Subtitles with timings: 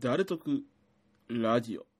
[0.00, 0.62] 誰得
[1.28, 1.91] ラジオ。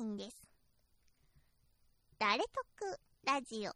[0.00, 0.48] あさみんです。
[2.18, 2.48] 誰得
[3.26, 3.72] ラジオ。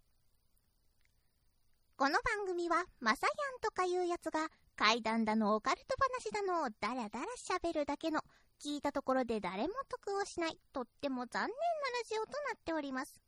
[1.96, 8.22] この番組は、まさやんとかいうやつが、怪談だのオカルト話だのをダラダラ喋るだけの、
[8.58, 11.52] 聞いたところで誰も得をしない、とっても残念なラ
[12.08, 13.20] ジオとなっております。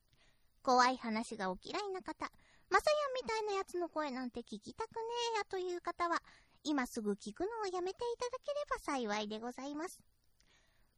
[0.63, 2.31] 怖い話がお嫌いな方、
[2.71, 5.03] まさやんみたいなやつの声なんて聞きたくね
[5.34, 6.23] えやという方は、
[6.65, 10.01] 今すぐ聞くのをやめていただければ幸いでございます。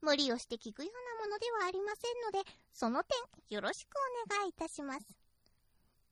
[0.03, 3.91] 無理をして聞くようなものではありませんので、その点よろしく
[4.29, 5.01] お願いいたします。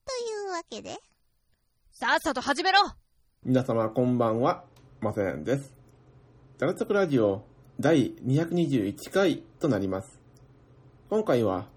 [0.05, 0.97] というわけで、
[1.91, 2.79] さっさと始めろ
[3.43, 4.63] 皆様こんばんは、
[4.99, 5.73] まさやんです。
[6.57, 7.43] 誰得ラジオ
[7.79, 10.19] 第221回となります。
[11.09, 11.67] 今回は、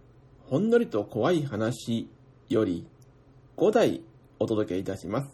[0.48, 2.08] ほんのりと怖い話
[2.48, 2.86] より
[3.56, 4.02] 5題
[4.38, 5.28] お届けいたします。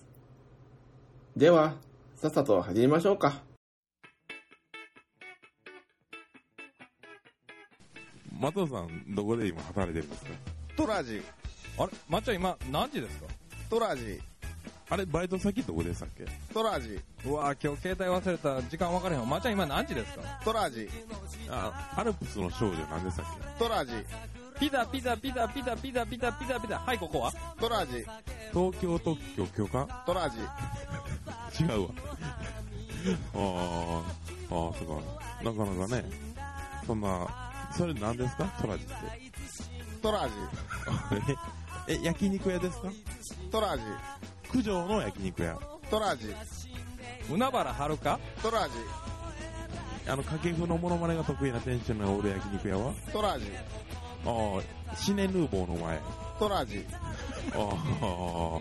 [1.36, 1.76] では、
[2.16, 3.45] さっさと始めましょうか。
[8.38, 10.30] マトさん、どこで今働いてるんですか？
[10.76, 11.22] トラジ、
[11.78, 11.92] あれ？
[12.08, 13.26] まっちゃん今何時ですか？
[13.70, 14.20] トラジ、
[14.88, 16.26] あれ、バイト先どこでしたっけ？
[16.52, 18.62] トラジ、うわぁ、今日携帯忘れた。
[18.68, 19.26] 時間分からへんわ。
[19.26, 20.22] まっちゃん今何時ですか？
[20.44, 20.88] トラジ、
[21.48, 23.26] あ、アルプスの少女何でしたっ
[23.58, 23.92] トラジ、
[24.60, 26.78] ピザピザピザピザピザピザピザピザ。
[26.78, 27.32] はい、ここは？
[27.58, 28.06] トラジ、け
[28.52, 30.38] 東京特許許可トラジ、
[31.62, 31.88] 違うわ。
[33.34, 34.02] あー、
[34.50, 35.42] あー、そうか。
[35.42, 36.04] なかなかね、
[36.86, 38.44] そんな、それ何ですか？
[38.60, 38.94] トラジって。
[40.02, 40.34] トラジ、
[41.88, 42.88] え、え焼肉屋ですか？
[43.50, 43.82] トラジ、
[44.52, 45.58] 九条の焼肉屋。
[45.90, 46.34] トラジ、
[47.30, 48.74] 海原はるかトラジ、
[50.08, 52.92] あの、掛布のモノマネが得意な店主の俺焼肉屋は？
[53.12, 53.50] トラジ、
[54.24, 54.62] あー、
[54.96, 56.00] シネヌーボーの前。
[56.38, 56.84] トラジ、
[57.52, 58.60] あー、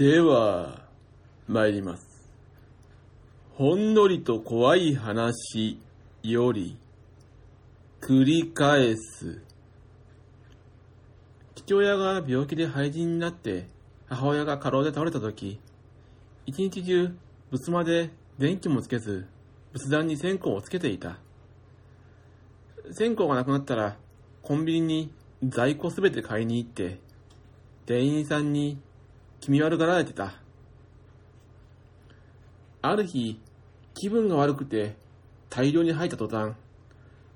[0.00, 0.80] では、
[1.46, 2.32] 参ります。
[3.52, 5.78] ほんのりと怖い話
[6.22, 6.78] より、
[8.00, 9.42] 繰り返す。
[11.54, 13.66] 父親が病気で廃人になって、
[14.06, 15.60] 母親が過労で倒れた時、
[16.46, 17.14] 一日中、
[17.50, 18.08] 仏間で
[18.38, 19.26] 電気もつけず、
[19.74, 21.18] 仏壇に線香をつけていた。
[22.92, 23.98] 線香がなくなったら、
[24.40, 25.12] コンビニに
[25.44, 27.00] 在庫すべて買いに行って、
[27.84, 28.80] 店員さんに
[29.40, 30.34] 気味悪がられてた。
[32.82, 33.40] ある日、
[33.94, 34.96] 気分が悪くて
[35.48, 36.54] 大量に吐いた途端、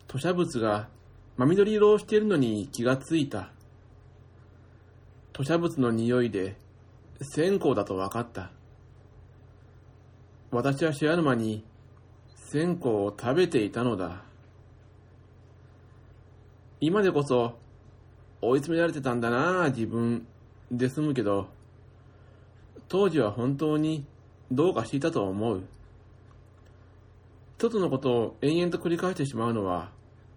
[0.07, 0.89] 吐砂物が
[1.37, 3.51] 真緑色をしているのに気がついた。
[5.33, 6.57] 吐砂物の匂いで
[7.23, 8.51] 線香だと分かった。
[10.51, 11.65] 私は知らぬ間に
[12.37, 14.23] 線香を食べていたのだ。
[16.81, 17.59] 今でこそ
[18.43, 20.27] 追い詰められてたんだな自分
[20.71, 21.49] で済むけど、
[22.95, 24.07] 当時は本当に
[24.53, 25.65] どうかしていたと思う。
[27.59, 29.91] 一つのことを延々と繰り返してしまうのは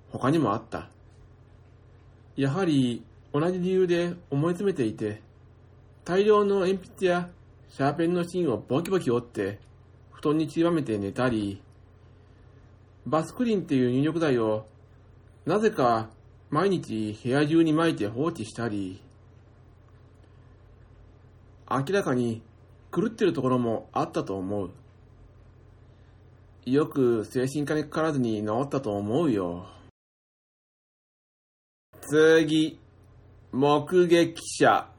[0.10, 0.90] 他にもあった。
[2.36, 5.22] やはり同じ理由で思い詰めていて、
[6.04, 7.30] 大量の鉛筆や
[7.70, 9.60] シャーペンの芯をボキボキ折って
[10.10, 11.62] 布団に散りばめて寝たり、
[13.06, 14.66] バスクリンっていう入浴剤を
[15.46, 16.10] なぜか
[16.50, 19.00] 毎日部屋中に撒いて放置したり、
[21.70, 22.42] 明らかに
[22.98, 24.72] 狂ってるところもあったと思う。
[26.66, 29.68] よく精神科にかからずに治ったと思うよ。
[32.02, 32.80] 次、
[33.52, 34.90] 目撃者。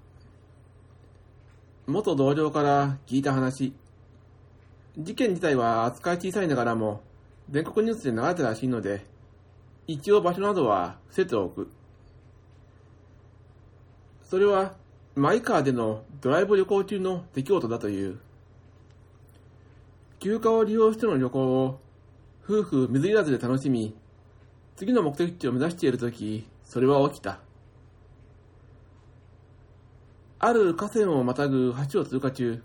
[1.88, 3.74] 元同僚から聞いた話。
[4.96, 7.02] 事件自体は扱い小さいながらも、
[7.50, 9.04] 全国ニュースで流れたらしいので、
[9.88, 11.68] 一応場所などは伏せておく。
[14.22, 14.76] それは、
[15.18, 18.20] マイカーでのドライブ旅行中の出来事だという。
[20.20, 21.80] 休暇を利用しての旅行を
[22.44, 23.96] 夫婦水入らずで楽しみ、
[24.76, 27.40] 次の目的地を目指しているとき、それは起きた。
[30.38, 32.62] ある河川をまたぐ橋を通過中、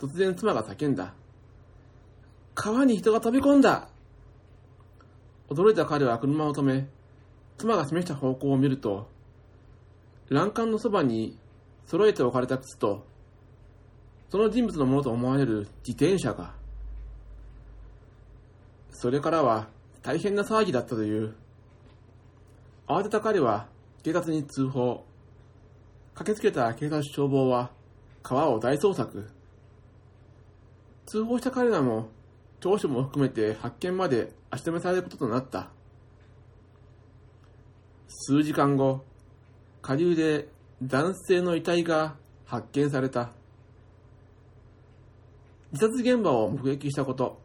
[0.00, 1.14] 突然妻が叫んだ。
[2.56, 3.88] 川に人が飛び込んだ
[5.48, 6.88] 驚いた彼は車を止め、
[7.56, 9.08] 妻が示した方向を見ると、
[10.28, 11.38] 欄干のそばに
[11.88, 13.06] 揃えて置かれた靴と、
[14.28, 16.52] その人物のものと思われる自転車が。
[18.90, 19.68] それからは
[20.02, 21.34] 大変な騒ぎだったという。
[22.86, 23.68] 慌てた彼は
[24.02, 25.06] 警察に通報。
[26.14, 27.70] 駆けつけた警察消防は
[28.22, 29.30] 川を大捜索。
[31.06, 32.10] 通報した彼らも
[32.60, 35.70] 聴取も含めて発見まで足止めされることとなった。
[38.08, 39.06] 数時間後、
[39.80, 40.48] 下流で
[40.80, 43.32] 男性の遺体が発見された。
[45.72, 47.40] 自殺現場を目撃したこと、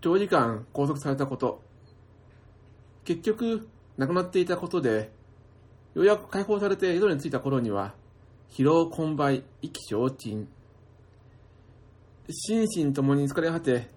[0.00, 1.62] 長時間拘束されたこと、
[3.04, 3.68] 結局
[3.98, 5.12] 亡くなっていたことで、
[5.94, 7.94] ようやく解放されて江戸に着いた頃には、
[8.50, 10.48] 疲労困憊、意気消沈。
[12.30, 13.90] 心身ともに疲れ果て、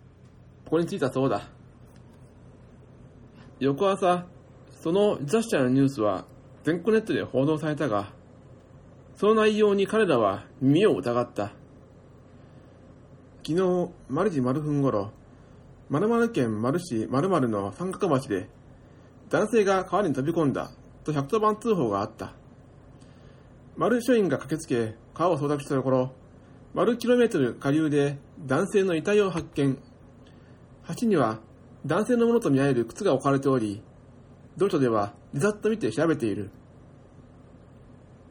[0.65, 1.47] ここに着いたそうだ。
[3.59, 4.25] 翌朝、
[4.81, 6.25] その自殺者のニュースは
[6.65, 8.11] 全国ネットで報道されたが、
[9.17, 11.51] その内容に彼らは耳を疑った。
[13.45, 15.11] 昨日、丸時丸分頃、
[15.89, 18.49] 〇〇県丸市〇〇の三角町で、
[19.29, 20.71] 男性が川に飛び込んだ
[21.03, 22.33] と110番通報があった。
[23.77, 26.13] 丸署員が駆けつけ、川を捜索したところ、
[26.73, 29.77] 丸キロメートル下流で男性の遺体を発見。
[30.99, 31.37] 橋には
[31.85, 33.83] 男性のものとみられる靴が置かれており、
[34.57, 36.49] 同署では自殺と見て調べている。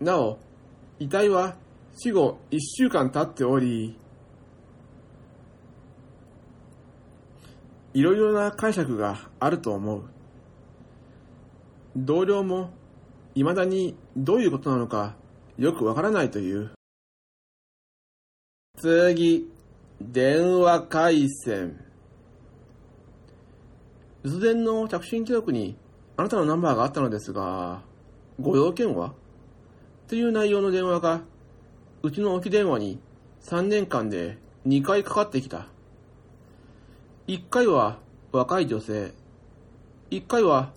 [0.01, 0.39] なお、
[0.99, 1.55] 遺体は
[1.95, 3.95] 死後1週間経っており、
[7.93, 10.05] いろいろな解釈があると思う。
[11.95, 12.71] 同僚も
[13.35, 15.15] 未だにどういうことなのか
[15.59, 16.73] よくわからないという。
[18.79, 19.47] 次、
[20.01, 21.85] 電話回線。
[24.25, 25.77] 留守電の着信記録に
[26.17, 27.83] あなたのナンバーがあったのですが、
[28.41, 29.15] ご用件は？
[30.07, 31.23] という内容の電話が、
[32.03, 33.01] うちの置き電話に
[33.43, 35.67] 3年間で2回かかってきた。
[37.27, 37.99] 1回は
[38.33, 39.13] 若い女性。
[40.11, 40.73] 1回は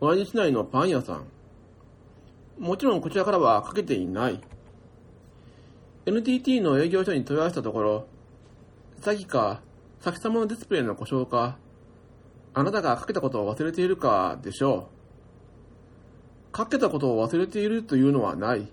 [0.00, 1.24] 同じ市内のパン屋さん。
[2.58, 4.40] もちろんこちらからはかけていない。
[6.06, 8.06] NTT の営業所に問い合わせたところ、
[9.02, 9.60] 詐欺か、
[10.00, 11.58] 先様のディスプレイの故障か、
[12.52, 14.88] あなたがかけたことを忘れているかでしょ
[16.50, 16.52] う。
[16.52, 18.68] かけたことを忘れているというのはない。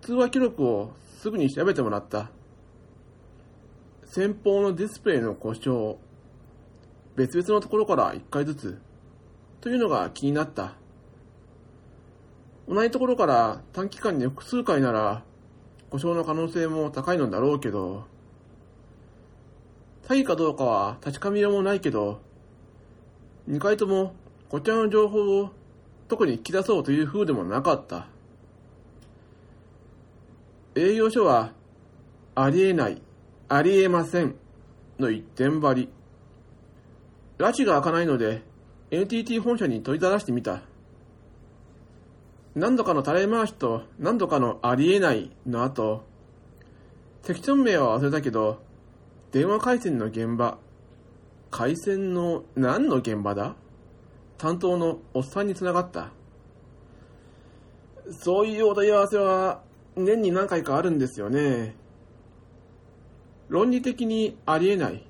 [0.00, 2.30] 通話記録をすぐに調べてもらった。
[4.06, 5.96] 先方のディスプレイの故障、
[7.16, 8.80] 別々のところから1回ずつ、
[9.60, 10.74] というのが気になった。
[12.66, 15.22] 同じところから短期間に複数回なら、
[15.90, 18.04] 故障の可能性も高いのだろうけど、
[20.04, 22.20] 詐欺かどうかは確かめようもないけど、
[23.48, 24.14] 2回とも
[24.50, 25.50] こちらの情報を
[26.06, 28.06] 特に引き出そうという風でもなかった。
[30.74, 31.52] 営業所は、
[32.34, 33.00] ありえない、
[33.48, 34.34] ありえません、
[34.98, 35.88] の一点張り。
[37.38, 38.42] 拉致が開かないので、
[38.90, 40.62] NTT 本社に問いただしてみた。
[42.54, 46.04] 何度かの垂れ回しと何度かのありえないの後、
[47.22, 48.60] セクション名は忘れたけど、
[49.32, 50.58] 電話回線の現場、
[51.50, 53.54] 回線の何の現場だ？
[54.36, 56.12] 担当のおっさんにつながった？
[58.10, 59.62] そういうお問い合わせは
[59.96, 61.74] 年に何回かあるんですよね。
[63.48, 65.04] 論理的にありえない。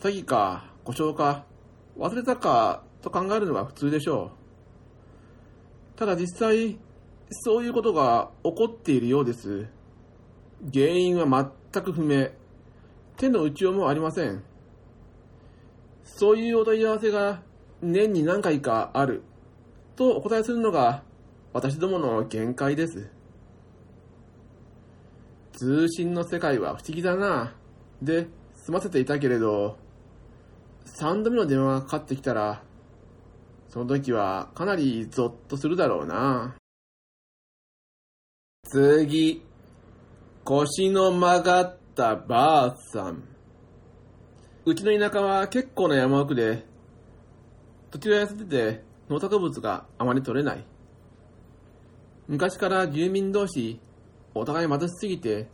[0.00, 1.44] 詐欺か、故障か、
[1.98, 4.32] 忘れたかと考えるのが普通でしょ
[5.94, 5.98] う。
[5.98, 6.78] ただ実際、
[7.30, 9.66] そういうことが起こっているようです。
[10.72, 12.30] 原因は全く不明。
[13.16, 14.42] 手の打ちようもありません。
[16.04, 17.42] そういうお問い合わせが
[17.80, 19.22] 年に何回かある
[19.96, 21.02] とお答えするのが
[21.52, 23.10] 私どもの限界です。
[25.52, 27.54] 通信の世界は不思議だな。
[28.00, 29.76] で、済ませていたけれど、
[30.84, 32.62] 三度目の電話がかかってきたら、
[33.68, 36.56] その時はかなりゾッとするだろうな。
[38.64, 39.42] 次。
[40.44, 43.31] 腰の曲がったばあさん。
[44.64, 46.64] うちの田舎は結構な山奥で、
[47.90, 50.64] 土地が痩せてて農作物があまり取れない。
[52.28, 53.80] 昔から住民同士、
[54.36, 55.48] お互い貧しすぎて、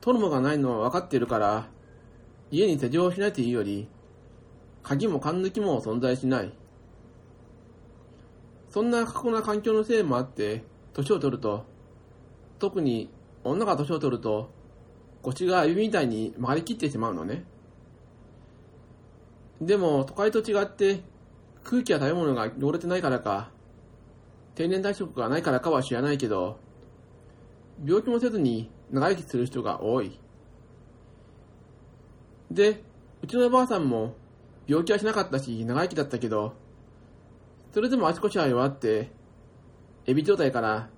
[0.00, 1.68] 取るものがないのは分かっているから、
[2.50, 3.86] 家に手錠をしないというより、
[4.82, 6.52] 鍵も缶抜きも存在しない。
[8.68, 11.64] そんな過酷な環境のせいもあって、年を取ると、
[12.58, 13.10] 特に
[13.44, 14.50] 女が年を取ると、
[15.22, 17.44] 腰が指みたいに曲がりきってしまうのね。
[19.60, 21.00] でも、都会と違って、
[21.62, 23.50] 空気や食べ物が汚れてないからか、
[24.54, 26.58] 定年退職がないからかは知らないけど、
[27.84, 30.18] 病気もせずに長生きする人が多い。
[32.50, 32.82] で、
[33.22, 34.14] うちのおばあさんも
[34.66, 36.54] 病気はしなかったし長生きだったけど、
[37.72, 39.10] それでも足腰は弱って、
[40.06, 40.88] エビ状態から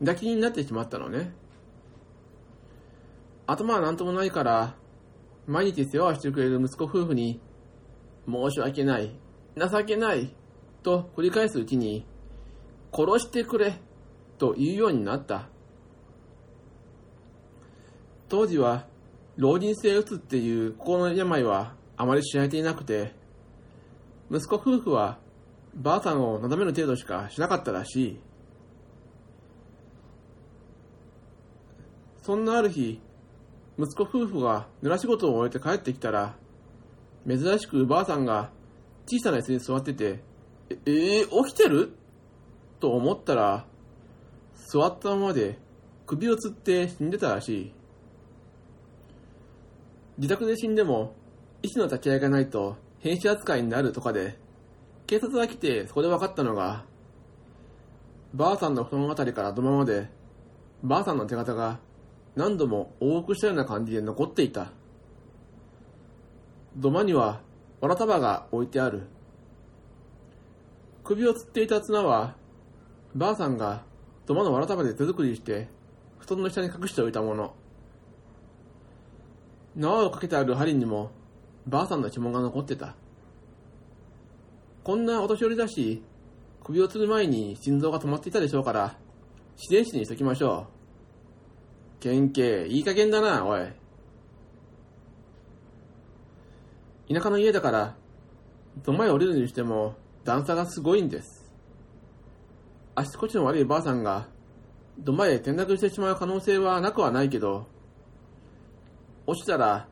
[0.00, 1.32] 寝たきになってしまったのね。
[3.46, 4.74] 頭はなんともないから、
[5.46, 7.40] 毎日世話をしてくれる息子夫婦に、
[8.28, 9.10] 申し訳ない、
[9.56, 10.34] 情けない、
[10.82, 12.04] と繰り返すうちに、
[12.92, 13.80] 殺してくれ、
[14.38, 15.48] と言うようになった。
[18.28, 18.86] 当時は、
[19.36, 23.14] 老人性うつっていう心の病はあまり知られていなくて、
[24.30, 25.18] 息子夫婦は、
[25.74, 28.20] ばあさんをなだめる程度しかしなかったらしい。
[32.22, 33.00] そんなある日、
[33.78, 36.34] 息子夫婦が濡ら仕事を終えて帰ってきたら、
[37.26, 38.50] 珍しくばあさんが
[39.06, 40.20] 小さな椅子に座ってて、
[40.70, 41.96] え、えー起きてる？
[42.78, 43.66] と思ったら、
[44.54, 45.58] 座ったままで
[46.06, 47.72] 首をつって死んでたらしい。
[50.18, 51.14] 自宅で死んでも、
[51.62, 54.38] 医師の立ち会いがないと変死扱いになるとかで、
[55.06, 56.84] 警察が来てそこで分かったのが、
[58.34, 60.10] ばあさんの布団あたりから土間まで、
[60.82, 61.80] ばあさんの手形が
[62.34, 64.72] 何度も往復したような感じで残っていた。
[66.76, 67.40] 土間には、
[67.80, 69.08] わら束が置いてある。
[71.04, 72.36] 首を吊っていた綱は、
[73.14, 73.82] ばあさんが
[74.26, 75.68] 土間のわら束で手作りして、
[76.18, 77.54] 布団の下に隠しておいたもの。
[79.74, 81.12] 縄をかけてある針にも、
[81.66, 82.94] ばあさんの指紋が残ってた。
[84.84, 86.02] こんなお年寄りだし、
[86.62, 88.98] 首を吊る前に心臓が止まっていたでしょうから、
[89.56, 92.00] 自然死にしときましょう。
[92.00, 93.85] 県警、いい加減だな、おい。
[97.08, 97.96] 田舎の家だから、
[98.82, 99.94] 土間へ降りるにしても
[100.24, 101.52] 段差がすごいんです。
[102.94, 104.28] 足腰の悪いばあさんが、
[104.98, 107.66] 土間へ転落してしまう可能性はなくはないけど、
[109.26, 109.88] 落ちたら、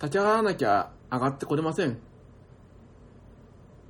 [0.00, 1.98] 立ち上がらなきゃ上がってこれません。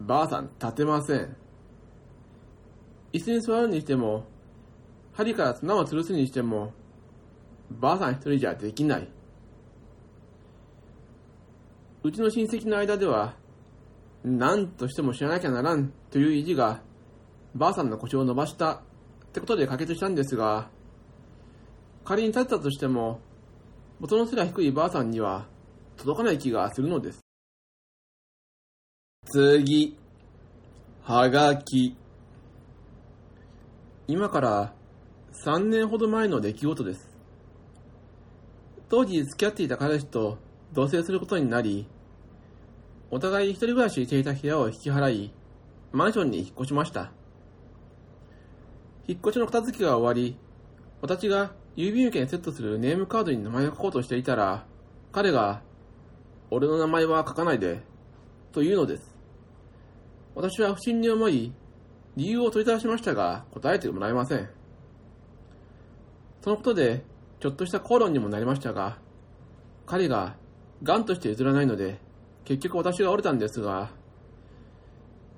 [0.01, 1.37] ばあさん立てません。
[3.13, 4.25] 椅子に座るにしても、
[5.13, 6.73] 針から綱を吊るすにしても、
[7.71, 9.09] ばあさん一人じゃできない。
[12.03, 13.37] うちの親戚の間では、
[14.25, 16.81] 何としても知らなきゃならんという意地が、
[17.55, 18.81] ばあさんの腰を伸ばしたっ
[19.33, 20.71] てことで可決したんですが、
[22.05, 23.21] 仮に立てたとしても、
[23.99, 25.47] 元の背が低いばあさんには
[25.99, 27.21] 届かない気がするのです。
[29.27, 29.99] 次、
[31.03, 31.97] はがき。
[34.07, 34.75] 今から
[35.45, 37.11] 3年ほど前の出来事です。
[38.89, 40.39] 当時付き合っていた彼氏と
[40.73, 41.87] 同棲することになり、
[43.11, 45.33] お互い一人暮らししていた部屋を引き払い、
[45.93, 47.13] マンションに引っ越しました。
[49.09, 50.37] 引っ越しの片付けが終わり、
[51.01, 54.65] 私が郵便受けにセットするネームカードに名前を書こうとしていたら、
[55.13, 55.63] 彼が、
[56.51, 57.81] 俺の名前は書かないで、
[58.53, 59.17] というのです。
[60.35, 61.53] 私は不審に思い、
[62.17, 64.49] 理由を問いただしましたが、答えてもらえません。
[66.43, 67.05] そのことで、
[67.41, 68.99] ちょっとした口論にもなりましたが、
[69.87, 70.37] 彼が、
[70.83, 71.99] 癌として譲らないので、
[72.45, 73.91] 結局私が折れたんですが、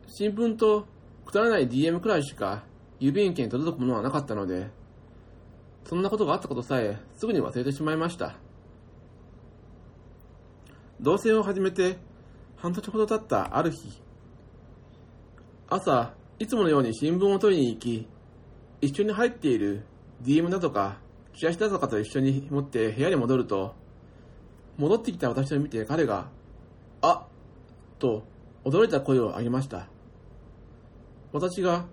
[0.07, 0.87] 新聞と
[1.27, 2.65] くだらない DM くらいしか
[3.01, 4.71] 郵便券に届くものはなかったので、
[5.85, 8.37] そんなことがあったことさえすぐに忘れてしまいました。
[11.01, 11.99] 同棲を始めて
[12.57, 14.01] 半年ほど経ったある日、
[15.69, 18.07] 朝、いつものように新聞を取りに行き、
[18.81, 19.85] 一緒に入っている
[20.23, 20.99] DM だとか、
[21.35, 23.75] チラシだとかと一緒に持って部屋に戻ると、
[24.83, 26.27] 戻ってきた私を見て彼が、
[27.03, 27.29] あ
[28.01, 28.25] と
[28.65, 29.87] 驚いた声を上げました。
[31.33, 31.87] 私が、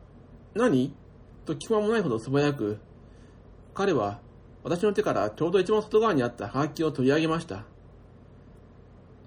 [0.56, 0.92] 何？
[1.46, 2.80] と聞く間もないほど素早く、
[3.76, 4.20] 彼は
[4.64, 7.64] 私の手からちょうど一番外側にあったハガキを取り上げました。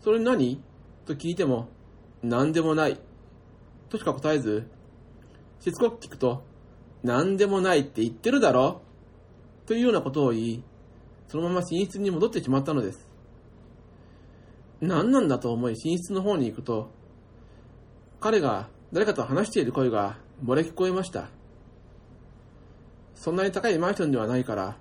[0.02, 0.61] それ何？
[1.07, 1.69] と聞いても、
[2.21, 2.99] 何でもない。
[3.88, 4.69] としか答えず、
[5.61, 6.42] しつこく聞くと、
[7.04, 8.83] 何でもないって言ってるだろ
[9.66, 10.64] というようなことを言い、
[11.28, 13.09] そのまま寝室に戻ってしまったのです。
[14.82, 16.90] 何なんだと思い寝室の方に行くと、
[18.20, 21.28] 彼が誰かと話している声が漏れ聞こえました。
[23.14, 24.76] そんなに高いマンションではないから、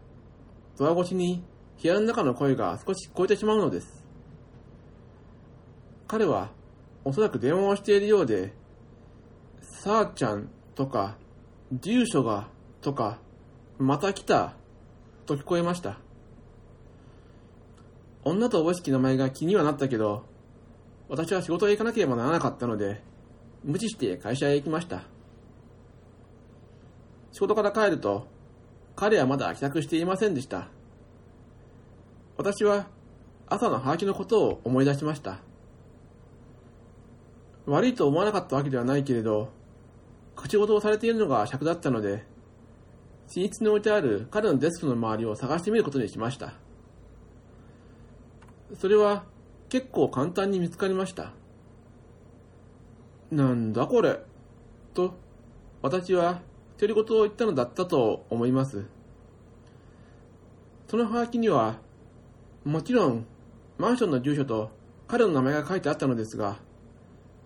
[0.80, 1.44] ドア越しに
[1.80, 4.04] 部屋の中の声が少し聞こえてしまうのです。
[6.08, 6.50] 彼は
[7.06, 8.54] おそらく電話をしているようで、
[9.62, 11.16] さあちゃんとか、
[11.72, 12.48] 住所が
[12.82, 13.20] とか、
[13.78, 14.56] また来た
[15.28, 16.00] と聞こえました。
[18.24, 20.26] 女とおぼしき名前が気にはなったけど、
[21.10, 23.02] 私は仕事へ行かなければならなかったので、
[23.64, 25.04] 無視して会社へ行きました。
[27.32, 28.28] 仕事から帰ると、
[28.96, 30.68] 彼はまだ帰宅していませんでした。
[32.38, 32.88] 私は
[33.48, 35.40] 朝のハガキのことを思い出しました。
[37.66, 39.50] 悪いと思わなかったわけではないけれど、
[40.36, 42.26] 口事をされているのが尺だったので、
[43.36, 46.54] 寝室に置いてある彼のデスクの周りを探してみることにしました。
[48.80, 49.26] それは
[49.70, 51.32] 結構簡単に見つかりました。
[53.32, 54.20] なんだこれ
[54.94, 55.14] と、
[55.82, 56.42] 私は
[56.78, 58.86] 独り言を言ったのだったと思います。
[60.88, 61.78] そのハガキには、
[62.66, 63.26] もちろん、
[63.78, 64.72] マンションの住所と
[65.08, 66.58] 彼の名前が書いてあったのですが、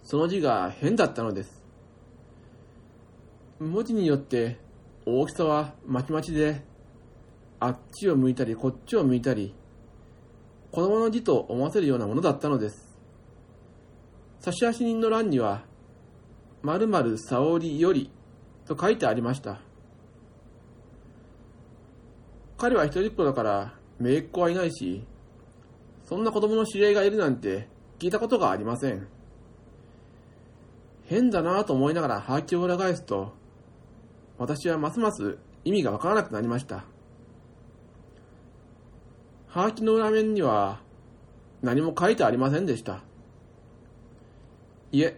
[0.03, 1.63] その字が変だったのです。
[3.59, 4.59] 文字によって
[5.05, 6.63] 大きさはまちまちで、
[7.59, 9.55] あっちを向いたりこっちを向いたり、
[10.75, 12.99] 子供の字と思わせるようなものだったのです。
[14.41, 15.63] 差出人の欄には、
[16.63, 18.11] 〇〇沙織より
[18.65, 19.61] と書いてありました。
[22.57, 25.05] 彼は一人っ子だから、姪っ子はいないし、
[26.03, 29.07] そんな子供の知り合いがいるなんて聞いたことがありません。
[31.05, 33.31] 変だなぁと思いながらハガキを裏返すと、
[34.37, 36.83] 私はますます意味がわからなくなりました。
[39.55, 40.81] ハガキの裏面には
[41.61, 43.03] 何も書いてありませんでした。
[44.91, 45.17] いえ、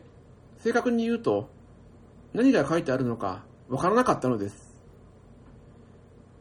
[0.59, 1.49] 正確に言うと、
[2.35, 4.79] 何が書いてあるのかわからなかったのです。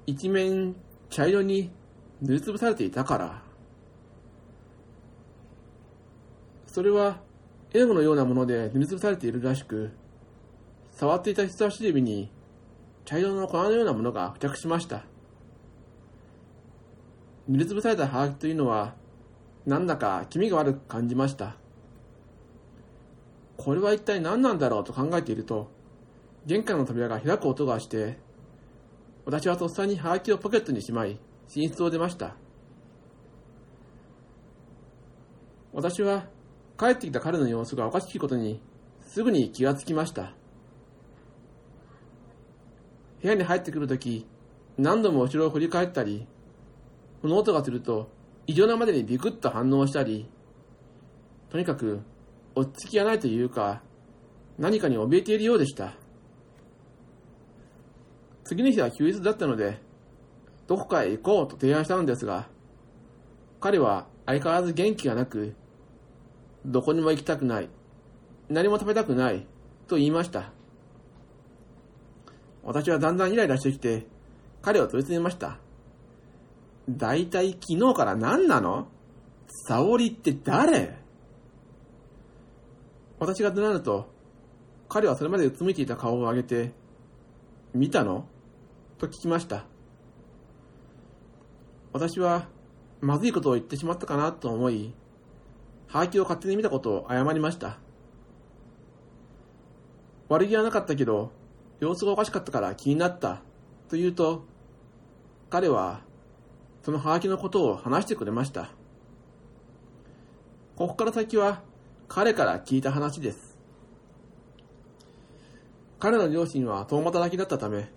[0.04, 0.76] 一面
[1.08, 1.70] 茶色に
[2.20, 3.42] 塗りつぶされていたから。
[6.66, 7.22] それは
[7.72, 9.88] 絵の具のようなもので塗りつぶされているらしく、
[10.90, 12.30] 触っていた人差し指に
[13.06, 15.06] 茶色の粉のようなものが付着しました。
[17.48, 18.94] 塗りつぶされたハガキというのは、
[19.66, 21.56] なんだか気味が悪く感じました。
[23.56, 25.70] これは一体何なんだろうと考えていると、
[26.44, 28.18] 玄関の扉が開く音がして、
[29.24, 31.18] 私はとっさにハガキをポケットにしまい、
[31.54, 32.36] 寝室を出ました。
[35.72, 36.26] 私は
[36.78, 38.62] 帰ってきた彼の様子がおかしいことに
[39.02, 40.32] すぐに気がつきました。
[43.22, 44.26] 部屋に入ってくるとき、
[44.78, 46.26] 何度も後ろを振り返ったり、
[47.22, 48.10] この音がすると
[48.46, 50.28] 異常なまでにビクッと反応したり、
[51.50, 52.00] とにかく
[52.54, 53.82] 落ち着きがないというか、
[54.58, 55.94] 何かに怯えているようでした。
[58.44, 59.78] 次の日は休日だったので、
[60.66, 62.48] どこかへ行こうと提案したのですが、
[63.60, 65.54] 彼は相変わらず元気がなく、
[66.64, 67.68] どこにも行きたくない、
[68.48, 69.46] 何も食べたくない、
[69.88, 70.52] と言いました。
[72.62, 74.06] 私はだんだんイライラしてきて、
[74.62, 75.58] 彼を問い詰めました。
[76.88, 78.88] だいたい昨日から何なの？
[79.68, 80.98] 沙織って誰？
[83.18, 84.12] 私が怒鳴ると、
[84.88, 86.72] 彼はそれまでうつむいていた顔を上げて、
[87.74, 88.28] 見たの？
[88.98, 89.64] と聞きました。
[91.92, 92.48] 私は、
[93.00, 94.94] まずいことを言ってしまったかなと思い、
[95.86, 97.78] ハガキを勝手に見たことを謝りました。
[100.28, 101.32] 悪気はなかったけど、
[101.80, 103.42] 様子がおかしかったから気になった
[103.88, 104.44] と言うと、
[105.50, 106.00] 彼は
[106.86, 108.70] そのハガキのことを話してくれました。
[110.76, 111.64] ここから先は
[112.06, 113.58] 彼から聞いた話です。
[115.98, 117.90] 彼の両親は共働きだったため、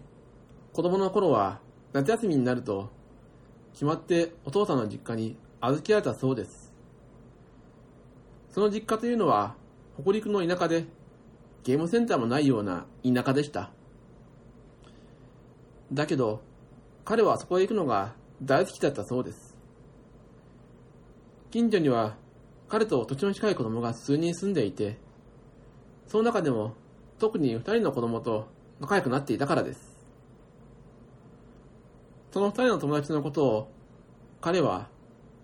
[0.73, 1.59] 子供の頃は
[1.93, 2.89] 夏休みになると、
[3.73, 6.73] 決まってお父さんの実家に預けられたそうです。
[8.49, 9.53] その実家というのは、
[10.01, 10.85] 北陸の田舎で、
[11.61, 13.69] ゲームセンターもないような田舎でした。
[15.93, 16.41] だけど、
[17.05, 19.57] 彼はそこへ行くのが大好きだったそうです。
[21.51, 22.15] 近所には、
[22.67, 24.97] 彼と土地の近い子供が数人住んでいて、
[26.07, 26.73] その中でも
[27.17, 28.47] 特に二人の子供と
[28.79, 29.97] 仲良くなっていたからです。
[32.31, 33.71] その二人の友達のことを、
[34.39, 34.87] 彼は、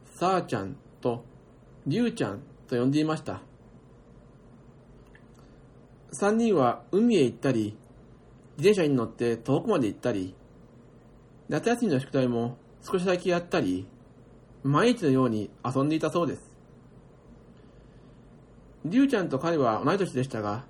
[0.05, 1.25] さあちゃんと、
[1.87, 3.41] りゅうちゃんと呼んでいました。
[6.11, 7.75] 三人は海へ行ったり、
[8.57, 10.33] 自転車に乗って遠くまで行ったり、
[11.49, 13.87] 夏休みの宿題も少しだけやったり、
[14.63, 16.55] 毎日のように遊んでいたそうです。
[18.85, 20.65] りゅうちゃんと彼は同い年でしたが、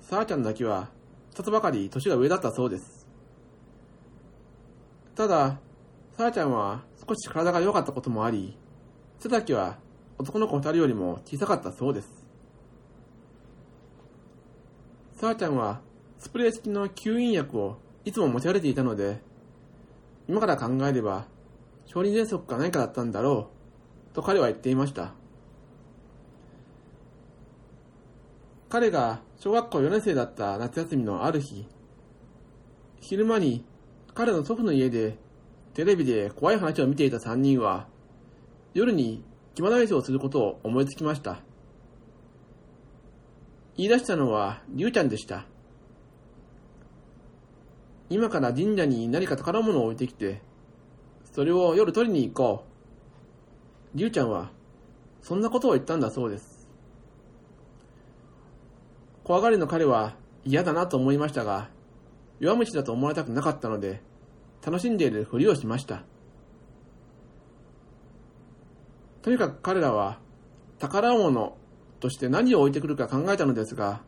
[0.00, 0.88] さあちゃんだけは
[1.30, 3.06] 一つばかり年が上だったそうです。
[5.14, 5.58] ただ、
[6.16, 8.56] さあちゃんは少し体が良かったこともあり、
[9.18, 9.76] 背丈は
[10.18, 12.24] 男の子二人よりも小さかったそうです。
[15.12, 15.80] さあちゃんは
[16.18, 19.20] スプレー式の吸引薬をいつも持ち歩いていたので、
[20.28, 21.26] 今から考えれば、
[21.86, 23.50] 小児喘息か何かだったんだろ
[24.12, 25.14] う、と彼は言っていました。
[28.68, 31.66] 彼が小学校4年生だった夏休みのある日、
[33.00, 33.64] 昼間に
[34.14, 35.18] 彼の祖父の家で
[35.74, 37.86] テレビで怖い話を見ていた3人は、
[38.74, 39.22] 夜に
[39.54, 41.38] 肝試しをすることを思いつきました。
[43.76, 45.44] 言い出したのは、りゅうちゃんでした。
[48.08, 50.40] 今から神社に何か宝物を置いてきて、
[51.32, 52.64] それを夜取りに行こ
[53.94, 53.98] う。
[53.98, 54.50] りゅうちゃんは、
[55.22, 56.68] そんなことを言ったんだそうです。
[59.24, 60.14] 怖がりの彼は
[60.44, 61.68] 嫌だなと思いましたが、
[62.38, 64.00] 弱虫だと思われたくなかったので、
[64.64, 66.04] 楽しんでいるふりをしました。
[69.22, 70.20] とにかく彼らは
[70.78, 71.56] 宝物
[71.98, 74.02] として何を置いてくるか考えたのですが、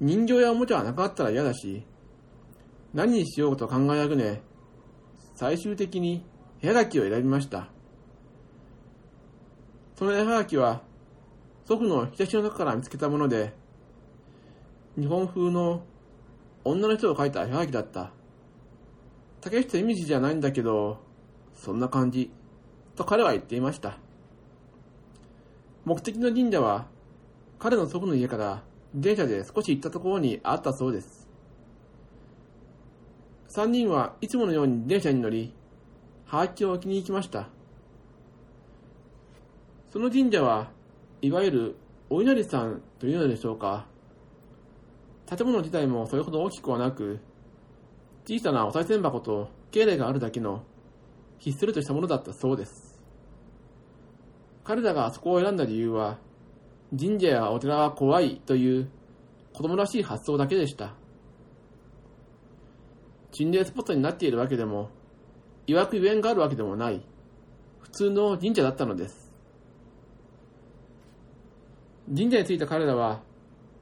[0.00, 1.84] 人形やおもちゃがなかったら嫌だし、
[2.92, 4.42] 何にしようと考えあぐね、
[5.34, 6.24] 最終的に
[6.60, 7.68] 絵はがきを選びました。
[9.96, 10.82] その絵はがきは、
[11.64, 13.52] 祖父の引き出しの中から見つけたもので、
[14.98, 15.84] 日本風の
[16.64, 18.10] 女の人を描いた絵はがきだった。
[19.40, 20.98] 竹下意味じゃないんだけど、
[21.54, 22.32] そんな感じ。
[22.96, 23.98] と彼は言っていました。
[25.84, 26.86] 目的の神社は、
[27.60, 28.62] 彼の祖父の家から
[28.94, 31.29] 電車で少し行ったところにあったそうです。
[33.50, 35.52] 三人はいつものように電車に乗り、
[36.24, 37.48] ハガキを置きに行きました。
[39.92, 40.70] その神社は、
[41.20, 41.76] いわゆる
[42.10, 43.86] お稲荷さんというのでしょうか。
[45.26, 47.18] 建物自体もそれほど大きくはなく、
[48.24, 50.62] 小さなお賽銭箱と境内があるだけの
[51.40, 53.02] ひっそりとしたものだったそうです。
[54.62, 56.18] 彼らがあそこを選んだ理由は、
[56.96, 58.88] 神社やお寺は怖いという
[59.52, 60.99] 子供らしい発想だけでした。
[63.32, 64.90] 心霊スポットになっているわけでも、
[65.66, 67.00] 曰くゆえんがあるわけでもない、
[67.80, 69.32] 普通の神社だったのです。
[72.08, 73.22] 神社に着いた彼らは、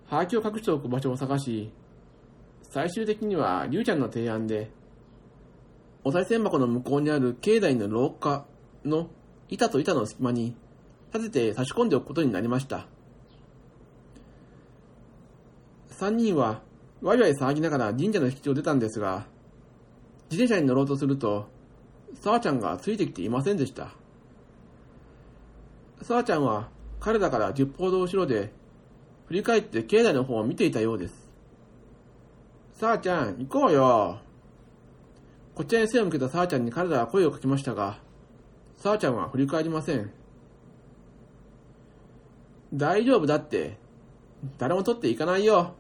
[0.07, 1.71] ハガキを隠しておく場所を探し、
[2.63, 4.71] 最終的には、りゅうちゃんの提案で、
[6.05, 8.47] お賽銭箱の向こうにある境内の廊下
[8.85, 9.09] の
[9.49, 10.57] 板と板の隙間に
[11.13, 12.87] 立てて差し込んでおくことになりました。
[15.89, 16.63] 三人は
[17.03, 19.27] ワイワイ騒ぎながら神社の敷地を出たんですが、
[20.31, 21.49] 自転車に乗ろうとすると、
[22.15, 23.91] さあちゃんがついてきていませんでした。
[26.03, 26.69] さあちゃんは
[27.01, 28.53] 彼らから10歩ほど後ろで、
[29.27, 31.31] 振り返って境内の方を見ていたようです。
[32.75, 34.21] さあちゃん、行こうよ。
[35.55, 37.99] こちらに背を向けたさあちゃんに彼らは声をかけましたが、
[38.77, 40.13] さあちゃんは振り返りません。
[42.73, 43.77] 大丈夫だって。
[44.57, 45.75] 誰も取っていかないよ。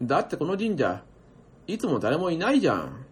[0.00, 1.02] だってこの神社、
[1.66, 3.04] いつも誰もいないじゃん。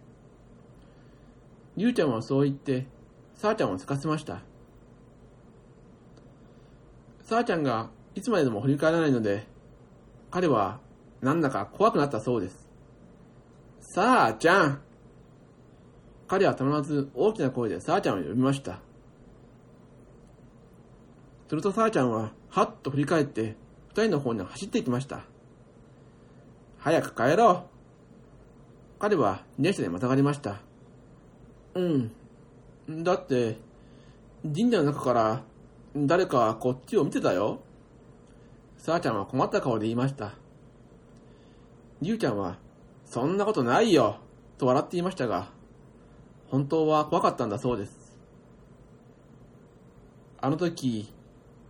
[1.77, 2.87] りゅうちゃんはそう言って、
[3.35, 4.41] さあちゃんをつかせました。
[7.23, 9.47] さあちゃんがいつまででも振り返らないので、
[10.31, 10.79] 彼は
[11.21, 12.67] なんだか怖くなったそうです。
[13.79, 14.81] さあちゃん
[16.27, 18.79] 彼はたまらず大きな声でさあちゃんを呼びました。
[21.47, 23.55] するとさあちゃんは、はっと振り返って、
[23.89, 25.21] 二人の方に走っていきました。
[26.79, 27.63] 早く帰ろう。
[28.99, 30.66] 彼は電車でまたがりました。
[31.77, 33.03] うん。
[33.03, 33.57] だって、
[34.43, 35.43] 神社の中から
[35.95, 37.59] 誰かこっちを見てたよ。
[38.77, 40.33] さあちゃんは困った顔で言いました。
[42.01, 42.57] りゅうちゃんは、
[43.05, 44.17] そんなことないよ、
[44.57, 45.49] と笑っていましたが、
[46.49, 48.17] 本当は怖かったんだそうです。
[50.39, 51.13] あの時、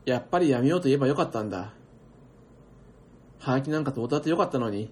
[0.05, 1.73] やっぱりやめようと言えばよかったんだ。
[3.39, 4.89] はがきなんかどうだってよかったのに、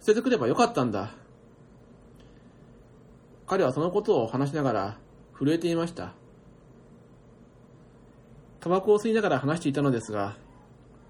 [0.00, 1.14] 捨ててくればよかったんだ。
[3.50, 4.98] 彼はそのことを話しながら
[5.36, 6.12] 震えていました。
[8.60, 10.36] タバコを吸いながら話していたのですが、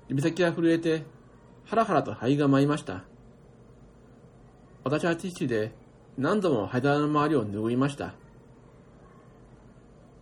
[0.09, 1.05] 指先が震えて、
[1.67, 3.05] ハラハラと肺が舞いました。
[4.85, 5.73] 私はティッシュで
[6.17, 8.15] 何度も灰皿の周りを拭いました。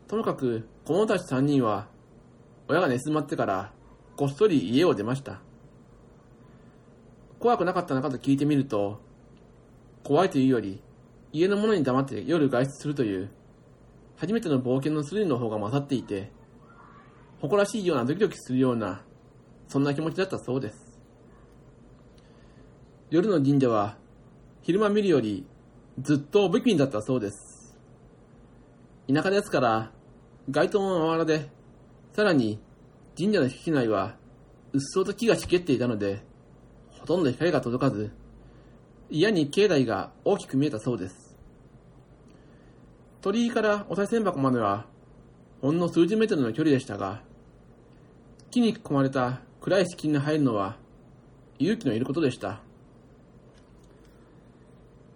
[0.09, 1.87] ともかく、子供たち3人は、
[2.67, 3.71] 親が寝静まってから、
[4.17, 5.41] こっそり家を出ました。
[7.39, 8.99] 怖くなかったのかと聞いてみると、
[10.03, 10.83] 怖いというより、
[11.33, 13.31] 家の者に黙って夜外出するという、
[14.17, 16.31] 初めての冒険のスリルの方が勝っていて、
[17.41, 19.03] 誇らしいようなドキドキするような、
[19.69, 20.99] そんな気持ちだったそうです。
[23.11, 23.97] 夜の神社は、
[24.63, 25.47] 昼間見るより、
[26.01, 27.79] ずっと不気味だったそうです。
[29.13, 29.93] 田舎ですから、
[30.51, 31.49] 街灯もまばらで、
[32.13, 32.59] さらに、
[33.17, 34.17] 神社の敷地内は、
[34.73, 36.23] うっそうと木が茂っていたので、
[37.01, 38.11] ほとんど光が届かず、
[39.11, 41.37] 嫌に境内が大きく見えたそうです。
[43.21, 44.87] 鳥居からお賽銭箱までは、
[45.61, 47.23] ほんの数十メートルの距離でしたが、
[48.51, 50.77] 木に囲まれた暗い敷地に入るのは、
[51.59, 52.61] 勇気のいることでした。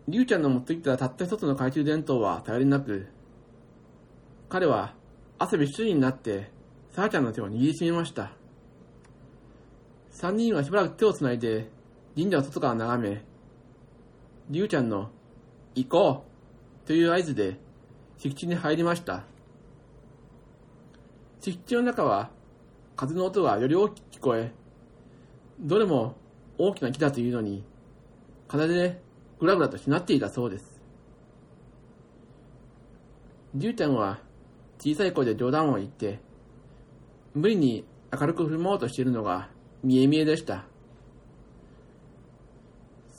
[0.09, 3.07] りゅうちゃんの持ってきたたった一つの懐中電灯は頼りなく、
[4.48, 4.94] 彼は
[5.38, 6.50] 汗びっしょりになって、
[6.90, 8.33] さあちゃんの手を握りしめました。
[10.11, 11.70] 三人はしばらく手をつないで、
[12.16, 13.24] 神社を外から眺め、
[14.50, 15.11] りゅうちゃんの、
[15.74, 16.24] 行こ
[16.85, 17.59] うという合図で、
[18.18, 19.24] 敷地に入りました。
[21.40, 22.31] 敷地の中は、
[22.96, 24.52] 風の音がより大きく聞こえ、
[25.59, 26.16] どれも
[26.59, 27.64] 大きな木だというのに、
[28.48, 29.00] 風で
[29.40, 30.83] ぐらぐらとしなっていたそうです。
[33.55, 34.20] りゅうちゃんは
[34.78, 36.20] 小さい声で冗談を言って、
[37.35, 39.48] 無理に明るく振る舞おうとしているのが
[39.83, 40.66] 見え見えでした。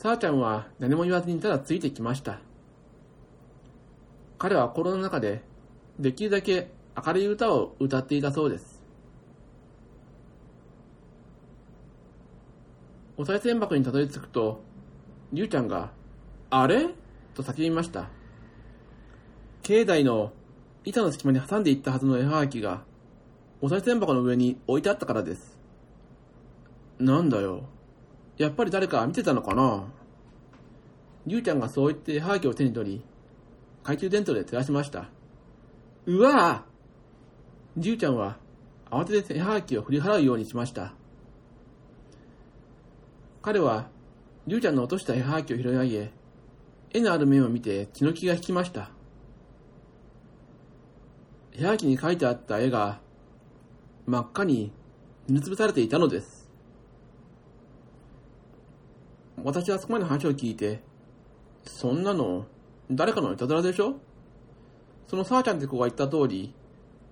[0.03, 2.41] さあちゃんは何も言わずにただついてきました。
[4.37, 5.41] 彼は心の中で
[5.97, 8.81] できるだけ明るい歌を歌っていたそうです。
[13.15, 14.61] お賽銭箱にたどり着くと、
[15.31, 15.91] りゅうちゃんが、
[16.49, 16.89] あれ？
[17.33, 18.09] と叫びました。
[19.61, 20.33] 境内の
[20.83, 22.81] 板の隙間に挟んでいったはずの絵はがきが、
[23.61, 25.57] お賽銭箱の上に置いてあったからです。
[26.99, 27.61] なんだよ。
[28.37, 29.85] やっぱり誰か見てたのかな？
[31.27, 33.01] りゅうちゃんがそう言って絵はがきを手に取り、
[33.83, 35.09] 懐中電灯で照らしました。
[36.05, 38.37] うわぁりゅうちゃんは
[38.89, 40.93] 慌てて絵はがきを振り払うようにしました。
[43.41, 43.87] 彼は、
[44.47, 46.11] りゅうちゃんの落とした絵はがきを拾い上げ、
[46.91, 48.91] 絵のある面を見て血の気が引きました。
[51.53, 52.99] 絵はがきに描いてあった絵が、
[54.05, 54.71] 真っ赤に
[55.27, 56.42] 塗りつぶされていたのです。
[59.43, 60.81] 私はそこまで話を聞いて、
[61.65, 62.45] そんなの、
[62.89, 63.95] 誰かのいたずらでしょ？
[65.07, 66.53] そのさあちゃんって子が言った通り、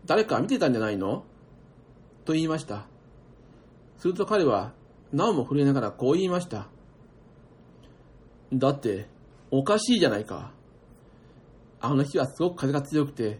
[0.06, 1.26] 誰か見てたんじゃないの？
[2.26, 2.88] と言いました。
[3.98, 4.74] すると彼は、
[5.12, 6.68] なおも震えながらこう言いました。
[8.54, 9.08] だって、
[9.52, 10.54] おかしいじゃないか。
[11.82, 13.40] あの日はすごく風が強くて、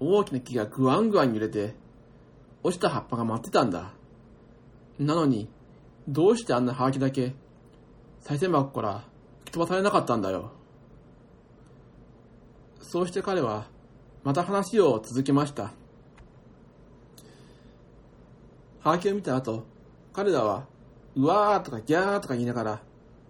[0.00, 1.74] 大きな木がぐわんぐわん揺れて、
[2.62, 3.92] 落ちた葉っぱが舞ってたんだ。
[4.98, 5.48] なのに、
[6.08, 7.34] どうしてあんなハガキだけ、
[8.24, 9.04] 再銭箱から
[9.40, 10.50] 吹き飛ばされなかったんだよ。
[12.80, 13.66] そうして彼は、
[14.22, 15.72] また話を続けました。
[18.80, 19.64] ハガキを見た後、
[20.14, 20.64] 彼らは、
[21.14, 22.82] うわーとかギャーとか言いながら、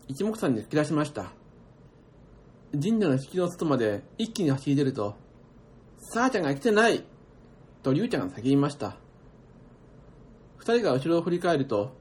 [0.06, 1.32] 一目散に吹き出しました。
[2.72, 5.16] 神社の敷の外まで一気に走り出ると、
[5.98, 7.04] さあちゃんが来てない
[7.82, 8.94] とりゅうちゃんが叫びました。
[10.58, 11.96] 二人が後ろを振り返ると、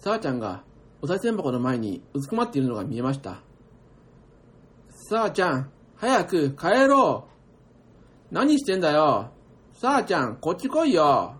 [0.00, 0.64] さあちゃんが
[1.00, 3.40] お賽銭箱の前にうずくまっているのが見えました。
[5.10, 7.28] さあちゃん、早く帰ろ
[8.30, 9.30] う何してんだよ
[9.72, 11.34] さあちゃん、こっち来いよ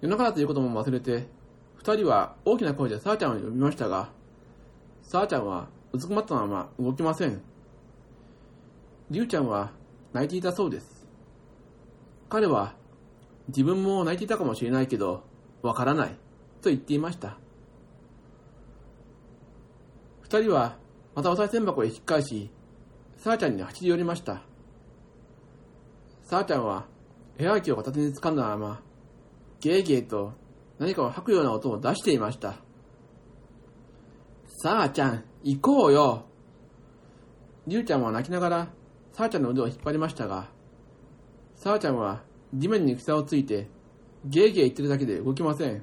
[0.00, 1.28] 夜中だということも忘れて、
[1.76, 4.10] 二人は大きな声でさあちゃんを呼びましたが、
[5.02, 7.42] さあちゃんはうずくまったまま動きません。
[9.10, 9.72] りゅうちゃんは
[10.12, 11.06] 泣いていたそうです。
[12.28, 12.74] 彼は
[13.48, 15.24] 自分も泣いていたかもしれないけど、
[15.62, 16.10] わからない
[16.60, 17.38] と言っていました。
[20.30, 20.76] 二人は
[21.14, 22.50] またお賽銭箱へ引っ返し、
[23.16, 24.42] さあちゃんに走り寄りました。
[26.22, 26.86] さあちゃんは、
[27.38, 28.82] 絵はがきを片手に掴んだまま、
[29.60, 30.34] ゲーゲーと
[30.78, 32.56] 何かを吐くような音を出していました。
[34.62, 36.26] さあちゃん、行こうよ。
[37.66, 38.68] りゅうちゃんは泣きながら、
[39.12, 40.50] さあちゃんの腕を引っ張りましたが、
[41.54, 43.70] さあちゃんは地面に草をついて、
[44.26, 45.82] ゲーゲー言ってるだけで動きません。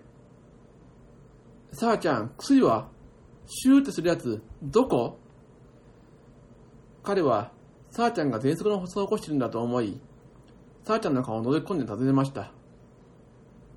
[1.72, 2.94] さあちゃん、薬は
[3.48, 5.20] シューってするやつ、どこ？
[7.04, 7.52] 彼は、
[7.92, 10.02] さあちゃんが喘息の発作を起こしてるんだと思い、
[10.84, 12.52] さあちゃんの顔を覗き込んで尋ねました。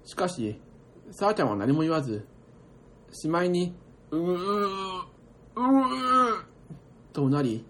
[0.05, 0.61] しかし、
[1.11, 2.27] さあちゃんは何も言わず、
[3.13, 3.75] しまいに、
[4.11, 6.45] うー、うー、
[7.13, 7.65] とうなり、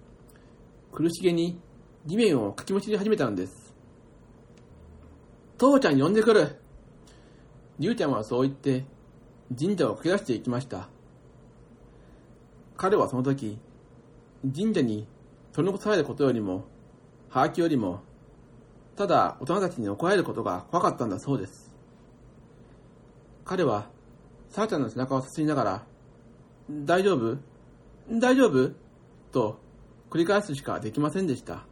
[0.93, 1.61] 苦しげに
[2.07, 3.75] 地面をかきむしり始めたんです。
[5.59, 6.61] 父ちゃん呼んでくる
[7.81, 8.85] りゅうちゃんはそう言って、
[9.59, 10.89] 神社を駆け出していきました。
[12.79, 13.59] 彼はその時、
[14.43, 15.09] 神社に
[15.53, 16.65] 取り残されることよりも、
[17.29, 18.03] はがきよりも、
[18.95, 21.75] ただ大人たちに怒られることが怖かったんだそうです。
[23.45, 23.91] 彼は、
[24.49, 25.87] さあちゃんの背中をさすりながら、
[26.71, 27.39] 大丈夫
[28.09, 28.71] 大丈夫
[29.33, 29.59] と
[30.09, 31.67] 繰り返すしかできませんでした。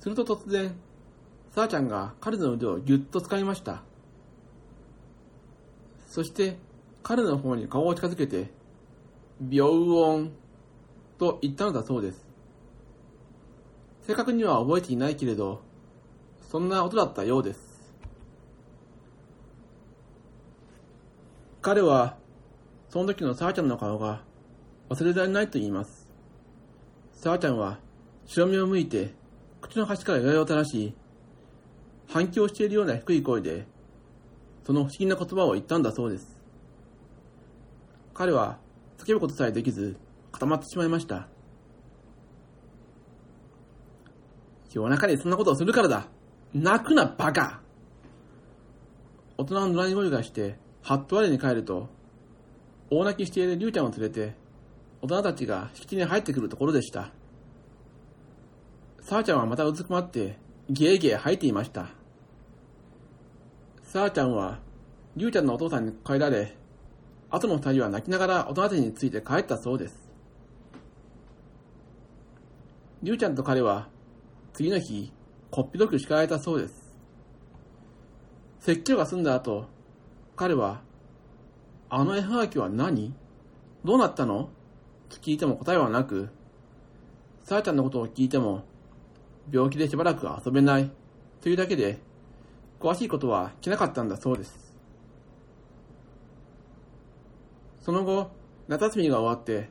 [0.00, 0.74] すると突然、
[1.50, 3.82] さあちゃんが彼の腕をぎゅっと掴みました。
[6.08, 6.56] そして、
[7.02, 8.56] 彼の方に顔を近づけて、
[9.40, 10.32] 病音
[11.18, 12.26] と言ったのだそうです。
[14.02, 15.60] 正確には覚えていないけれど、
[16.50, 17.92] そんな音だったようです。
[21.60, 22.16] 彼は、
[22.88, 24.22] その時のさあちゃんの顔が
[24.88, 26.10] 忘れられないと言います。
[27.12, 27.78] さあちゃんは、
[28.26, 29.12] 白目を向いて、
[29.60, 30.94] 口の端から柄を垂らし、
[32.08, 33.66] 反響しているような低い声で、
[34.64, 36.40] その不思議な言葉を言ったんだそうです。
[38.14, 38.58] 彼は、
[38.98, 39.96] 叫ぶことさえできず、
[40.32, 41.28] 固まってしまいました。
[44.72, 46.08] 夜中にそんなことをするからだ
[46.52, 47.62] 泣くな、バカ
[49.38, 51.88] 大人の怒鳴り声がして、はっと我に帰ると、
[52.90, 54.34] 大泣きしている龍ちゃんを連れて、
[55.00, 57.12] 大人たちが敷地に入ってくるところでした。
[59.00, 61.88] さあちゃんはまたうずくまって、ゲーゲー吐いていました。
[63.84, 64.58] さあちゃんは、
[65.16, 66.57] 龍ちゃんのお父さんに帰られ、
[67.30, 70.08] 後の二人は泣きながら大人たちについて帰ったそうです。
[73.02, 73.88] 龍ちゃんと彼は、
[74.54, 75.12] 次の日、
[75.50, 76.96] こっぴどく叱られたそうです。
[78.60, 79.66] 説教が済んだ後、
[80.36, 80.80] 彼は、
[81.90, 83.14] あの絵はがきは何？
[83.84, 84.50] どうなったの？
[85.08, 86.30] と聞いても答えはなく、
[87.44, 88.64] さあちゃんのことを聞いても、
[89.50, 90.90] 病気でしばらく遊べない
[91.40, 91.98] というだけで、
[92.80, 94.67] 詳しいことは聞けなかったんだそうです。
[97.88, 98.30] その後、
[98.66, 99.70] 夏休みが終わって、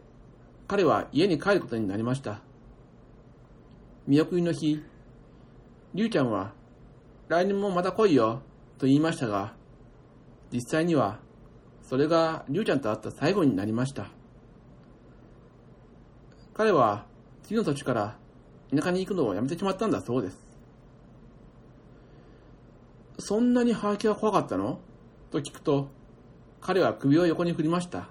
[0.68, 2.42] 彼は家に帰ることになりました。
[4.08, 4.84] 見送りの日、
[5.94, 6.54] りゅうちゃんは、
[7.28, 8.42] 来年もまた来いよ、
[8.80, 9.54] と言いましたが、
[10.52, 11.20] 実際には、
[11.84, 14.08] それがりゅうちゃんと会った最後になりました。
[16.56, 17.06] 彼は、
[17.44, 18.18] 次の年から
[18.76, 20.40] 田舎に行くのをやめてしまったんだそうです。
[23.20, 24.80] そんなにハーキが怖かったの？
[25.30, 25.90] と聞くと、
[26.62, 28.10] 彼は首を横に振りました。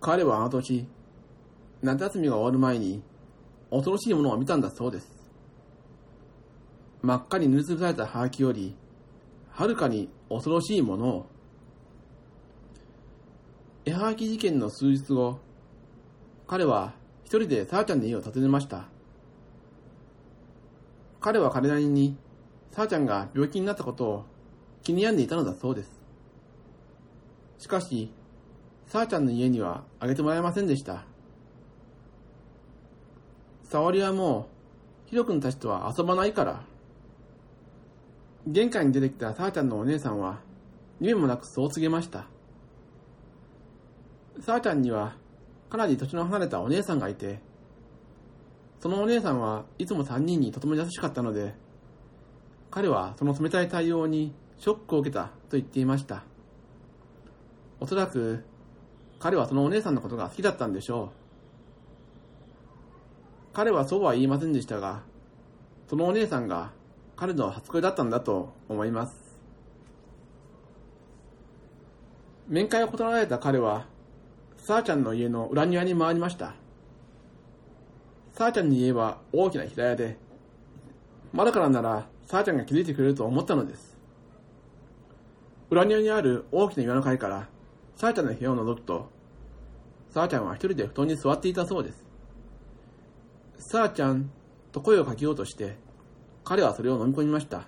[0.00, 0.86] 彼はあの年、
[1.82, 3.02] 夏休みが終わる前に、
[3.70, 5.10] 恐ろしいものを見たんだそうです。
[7.02, 8.76] 真っ赤に塗りつぶされたハーキより、
[9.50, 11.26] はるかに恐ろしいものを。
[13.84, 15.38] 絵はがき事件の数日後、
[16.46, 18.88] 彼は一人でさあちゃんの家を訪ねました。
[21.20, 22.16] 彼は彼なりに、
[22.70, 24.24] さあちゃんが病気になったことを
[24.82, 25.93] 気に病んでいたのだそうです。
[27.64, 28.10] しかし、
[28.86, 31.06] さあちゃんの家にはあげてもらえませんでした。
[33.62, 34.50] 沙織はも
[35.06, 36.62] う、ひろくんたちとは遊ばないから。
[38.46, 40.40] 玄関に出てきたさあちゃんのお姉さんは、
[41.00, 42.26] 夢もなくそう告げました。
[44.40, 45.16] さあちゃんには、
[45.70, 47.40] かなり年の離れたお姉さんがいて、
[48.78, 51.54] そのお姉さんはいつも3人にとても優しかったので、
[52.70, 56.24] 彼はその冷たい対応にショックを受けたと言っていました。
[57.80, 58.44] おそらく、
[59.18, 61.08] 彼はそのお姉さんのことが好きだったんでしょう。
[63.54, 65.02] 彼はそうは言いませんでしたが、
[65.88, 66.72] そのお姉さんが
[67.16, 69.38] 彼の初恋だったんだと思います。
[72.48, 73.86] 面会を断られた彼は、
[74.56, 76.54] さあちゃんの家の裏庭に回りました。
[78.32, 80.18] さあちゃんの家は大きな平屋で、
[81.32, 83.96] 窓からならさあちゃんが気づいてくれると思ったのです。
[85.70, 87.48] 裏庭にある大きな岩の階から、
[87.96, 89.08] さあちゃんの部屋を覗くと、
[90.10, 92.04] さあちゃんは一人で布団に座っていたそうです。
[93.58, 94.30] さあちゃん
[94.72, 95.76] と声をかけようとして、
[96.44, 97.62] 彼はそれを飲み込みました。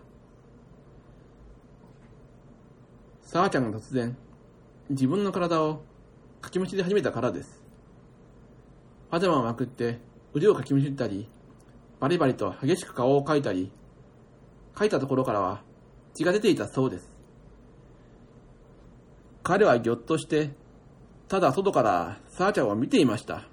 [3.23, 4.17] さあちゃんが突然、
[4.91, 5.83] 自分の体を
[6.41, 7.63] かきむしり始めたからです。
[9.11, 10.01] パジャマをまくって
[10.35, 11.29] 腕をかきむしったり、
[12.01, 13.71] バリバリと激しく顔をかいたり、
[14.75, 15.63] かいたところからは
[16.15, 17.16] 血が出ていたそうです。
[19.47, 20.51] 彼はぎょっとして、
[21.29, 23.45] ただ外からさあちゃんを見ていました。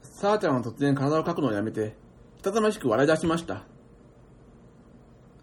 [0.00, 1.94] さあちゃんは突然体をかくのをやめて、
[2.38, 3.64] ひたたましく笑い出しました。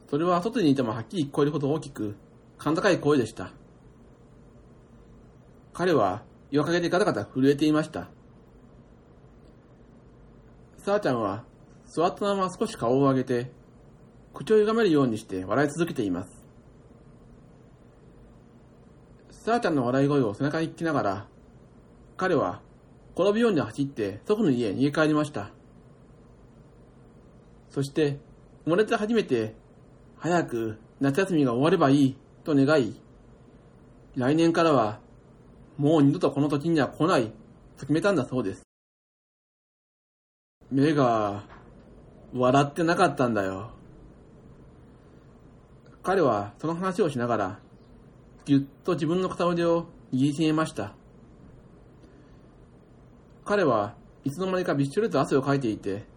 [0.10, 2.16] それは外にいてもはっきり聞こえるほど大きく、
[2.58, 3.52] 甲高い声でした。
[5.72, 8.10] 彼は岩陰でガタガタ震えていました。
[10.78, 11.44] さあちゃんは
[11.86, 13.59] 座ったまま少し顔を上げて、
[14.34, 16.40] 口を歪めるようにして笑い続けています。
[19.32, 21.28] さあちゃんの笑い声を背中に聞きながら、
[22.18, 22.62] 彼は
[23.16, 25.50] 転ぶように走って祖父の家へ逃げ帰りました。
[27.70, 28.20] そして、
[28.66, 29.56] 生まれて初めて、
[30.18, 33.00] 早く夏休みが終わればいいと願い、
[34.16, 35.00] 来年からは
[35.78, 37.28] もう二度とこの時には来ない
[37.78, 38.64] と決めたんだそうです。
[40.72, 41.44] 目が
[42.34, 43.72] 笑ってなかったんだよ。
[46.10, 47.60] 彼はその話をしながら、
[48.46, 50.96] ぎゅっと自分の片腕を握りしめました。
[53.46, 53.94] 彼は
[54.24, 56.08] いつの間にかびっしょりと汗をかいていて、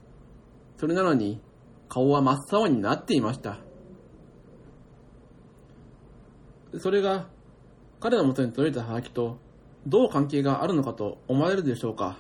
[0.78, 1.42] それなのに
[1.90, 3.58] 顔は真っ青になっていました。
[6.78, 7.26] それが
[8.00, 9.36] 彼の元に届いたハガキと
[9.86, 12.16] どう関係があるのかと思われるでしょうか。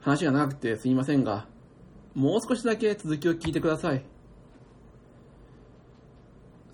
[0.00, 1.46] 話が長くてすみませんが、
[2.14, 4.04] もう少しだけ続きを聞いてください。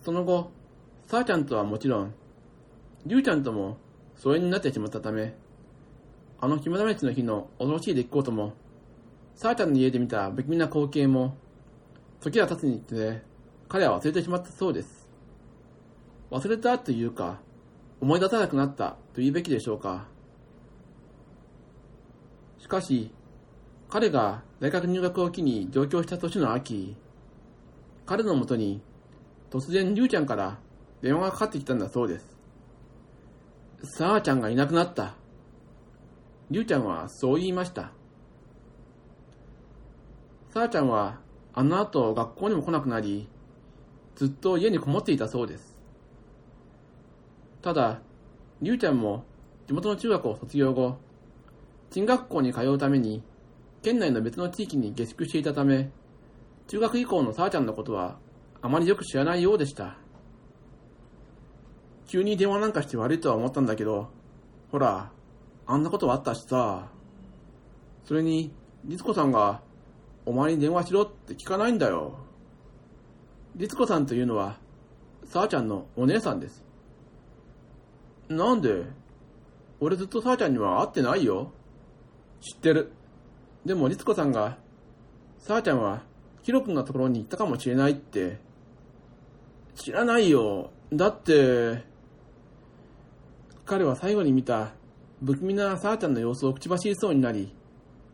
[0.04, 0.50] その後、
[1.06, 2.14] さあちゃんとはもちろん、
[3.06, 3.78] りゅうちゃんとも
[4.16, 5.34] 疎遠になってしまったため、
[6.38, 8.52] あの肝試しの日の恐ろしい出来事も、
[9.34, 11.38] さあちゃんの家で見た不気味な光景も、
[12.20, 13.22] 時が経つにつれ、
[13.66, 15.08] 彼は忘れてしまったそうです。
[16.30, 17.40] 忘れたというか、
[18.02, 20.06] 思い出さなくなったと言うべきでしょうか。
[22.58, 23.10] しかし、
[23.88, 26.94] 彼が大学入学を機に上京した年の秋、
[28.04, 28.82] 彼のもとに
[29.54, 30.58] 突然りゅうちゃんから
[31.00, 32.26] 電話がかかってきたんだそうです。
[33.84, 35.14] さあちゃんがいなくなった。
[36.50, 37.92] りゅうちゃんはそう言いました。
[40.50, 41.20] さあちゃんは
[41.52, 43.28] あの後学校にも来なくなり、
[44.16, 45.78] ずっと家にこもっていたそうです。
[47.62, 48.00] ただ、
[48.60, 49.22] りゅうちゃんも
[49.68, 50.96] 地元の中学を卒業後、
[51.92, 53.22] 進学校に通うために、
[53.82, 55.92] 県内の別の地域に下宿していたため、
[56.66, 58.18] 中学以降のさあちゃんのことは
[58.64, 59.98] あまりよく知らないようでした。
[62.06, 64.08] 急に電話なんかして悪いとは思ったんだけど、
[64.72, 65.10] ほら、
[65.66, 66.88] あんなことはあったしさ。
[68.04, 68.54] それに、
[68.86, 69.60] 律子さんが、
[70.24, 72.14] お前に電話しろって聞かないんだよ。
[73.54, 74.56] 律子さんというのは、
[75.24, 76.64] さあちゃんのお姉さんです。
[78.30, 78.84] なんで
[79.78, 81.52] 俺ずっとさあちゃんには会ってないよ。
[82.40, 82.92] 知ってる。
[83.66, 84.56] でも、律子さんが、
[85.36, 86.02] さあちゃんは、
[86.42, 88.53] ヒロ君のところに行ったかもしれないって。
[89.74, 90.70] 知らないよ。
[90.92, 91.84] だって、
[93.66, 94.72] 彼は最後に見た、
[95.24, 97.54] 不気味なさあちゃんの様子を口走りそうになり、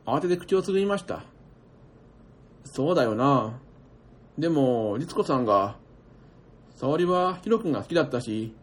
[0.06, 1.24] 慌てて口をつぐみました。
[2.64, 3.60] そうだよな。
[4.38, 5.76] でも、律子さんが、
[6.76, 8.54] 沙織はヒロ君が好きだったし、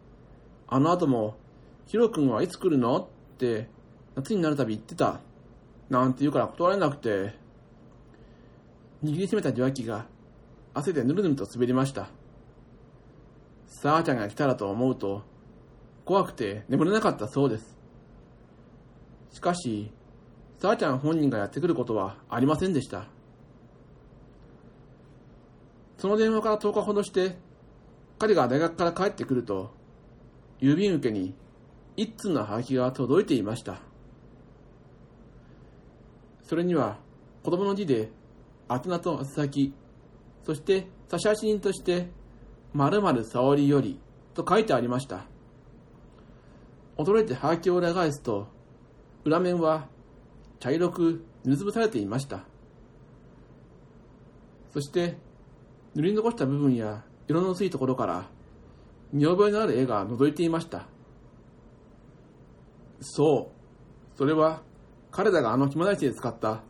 [0.66, 1.36] あの後も、
[1.86, 3.06] ヒロ君はいつ来るのっ
[3.38, 3.68] て、
[4.16, 5.20] 夏になるたび言ってた。
[5.88, 7.34] なんて言うから断れなくて、
[9.04, 10.06] 握りしめた受話器が、
[10.74, 12.08] 汗でぬるぬると滑りました。
[13.68, 15.22] さあちゃんが来たらと思うと、
[16.04, 17.78] 怖くて眠れなかったそうです。
[19.30, 19.92] しかし、
[20.58, 23.06] さあちゃん本人がやってくることはありませんでした。
[25.98, 27.36] その電話から10日ほどして、
[28.18, 29.70] 彼が大学から帰ってくると、
[30.60, 31.34] 郵便受けに
[31.96, 33.80] 一通のハガキが届いていました。
[36.42, 36.98] それには、
[37.44, 38.10] 子供の字で、
[38.70, 39.74] 宛名と宛先、
[40.44, 42.08] そして差出人として、
[42.78, 43.98] 〇〇沙織より、
[44.34, 45.24] と書いてありました。
[46.96, 48.46] 驚いてハガキを裏返すと、
[49.24, 49.88] 裏面は
[50.60, 52.44] 茶色く塗りつぶされていました。
[54.72, 55.18] そして、
[55.96, 58.26] 塗り残した部分や色の薄いところから、
[59.12, 60.86] 見覚えのある絵が覗いていました。
[63.00, 63.50] そ
[64.14, 64.16] う。
[64.16, 64.62] それは、
[65.10, 66.62] 彼らがあの肝試しで使った、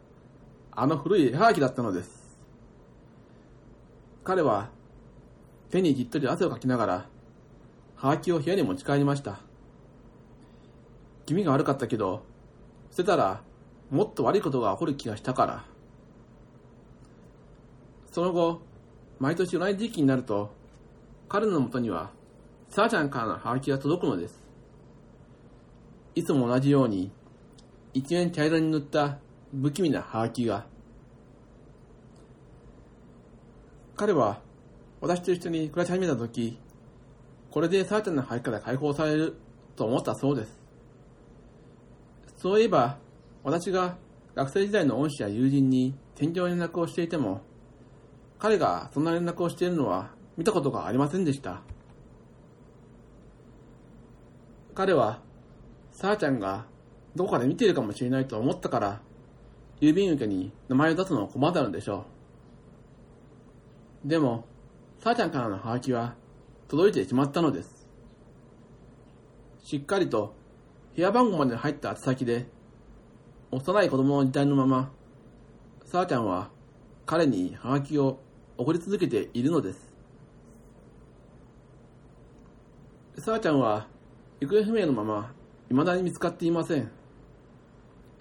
[0.70, 2.38] あの古い絵はがきだったのです。
[4.24, 4.70] 彼は、
[5.70, 7.06] 手にじっとり汗をかきながら、
[7.96, 9.40] はがきを部屋に持ち帰りました。
[11.26, 12.22] 気味が悪かったけど、
[12.90, 13.42] 捨てたら
[13.90, 15.64] もっと悪いことが起こる気がしたから。
[18.10, 18.62] その後、
[19.18, 20.50] 毎年同じ時期になると、
[21.28, 22.10] 彼のもとには、
[22.68, 24.42] さあちゃんからのハガキが届くのです。
[26.14, 27.10] いつも同じように、
[27.94, 29.18] 一面茶色に塗った
[29.52, 30.66] 不気味なハガキが。
[33.96, 34.40] 彼は、
[35.00, 36.58] 私と一緒に暮らし始めた時、
[37.50, 39.36] これでさあちゃんのハガキから解放される
[39.76, 40.58] と思ったそうです。
[42.36, 42.98] そういえば、
[43.44, 43.96] 私が
[44.34, 47.42] 学生時代の恩師や友人に転業連絡をしていても、
[48.38, 51.62] 彼がそんな連絡をしているのは見たことがありませんでした。
[54.74, 55.20] 彼は、
[55.92, 56.66] さあちゃんが
[57.16, 59.00] どこかで見ているかもしれないと思ったから、
[59.80, 62.04] 郵便受けに名前を出すのを困ったのでしょ
[64.04, 64.08] う。
[64.08, 64.44] でも、
[65.00, 66.16] さあちゃんからのハガキは
[66.66, 67.88] 届いてしまったのです。
[69.62, 70.34] しっかりと
[70.96, 72.48] 部屋番号まで入った宛先で、
[73.52, 74.90] 幼い子供の時代のまま、
[75.84, 76.50] さあちゃんは
[77.06, 78.18] 彼にハガキを
[78.56, 79.94] 送り続けているのです。
[83.18, 83.86] さあちゃんは
[84.40, 85.32] 行方不明のまま
[85.68, 86.90] 未だに見つかっていません。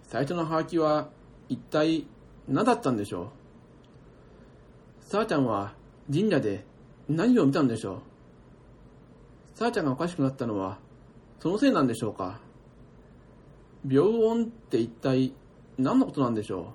[0.04, 1.10] 最初のハガキは
[1.50, 2.06] 一体
[2.48, 3.32] 何だったんでしょ
[5.02, 5.74] うさあちゃんは
[6.12, 6.66] 神社で
[7.10, 8.02] 何を見たんでしょ
[9.56, 9.58] う？
[9.58, 10.78] さあちゃんがおかしくなったのは
[11.40, 12.40] そのせいなんでしょうか？
[13.88, 15.34] 病音って一体
[15.78, 16.74] 何のことなんでしょ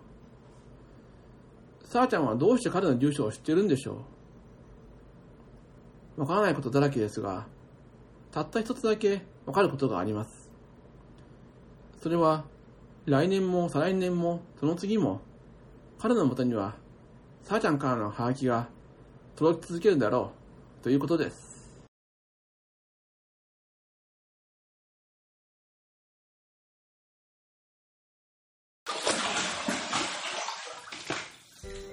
[1.85, 1.87] う？
[1.87, 4.03] さあちゃんはどうして彼の住所を知ってるんでしょ
[6.17, 6.21] う？
[6.21, 7.47] わからないことだらけですが、
[8.31, 10.51] たった一つだけわかることがあります。
[12.03, 12.45] それは、
[13.07, 15.21] 来年も再来年もその次も、
[15.99, 16.75] 彼のもとには、
[17.43, 18.69] さあちゃんからのハガキが
[19.37, 20.33] 届き続けるんだろ
[20.81, 21.53] う、ということです。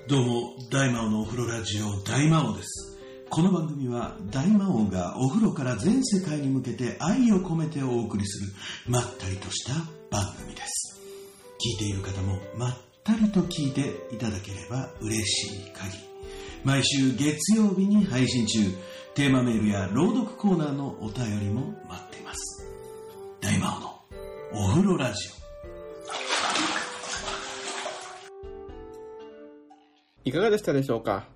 [0.09, 2.97] どうも、大魔王のお風呂ラジオ、大魔王です。
[3.29, 8.51] この番組は、大魔王がお風呂から全世界に向けて愛を込めてお送りする、
[8.87, 9.73] まったりとした
[10.09, 10.99] 番組です。
[11.59, 16.09] 聞いている方も、まったりと聞いていただければ嬉しい限り。
[16.63, 18.59] 毎週月曜日に配信中、
[19.15, 22.67] テーマメールや朗読コーナーのお便りも待っています。
[23.39, 25.29] 大魔王のお風呂ラジ
[30.25, 30.29] オ。
[30.29, 31.27] いかがでしたでしょうか？